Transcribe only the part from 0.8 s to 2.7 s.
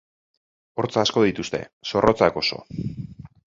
Hortz asko dituzte, zorrotzak oso.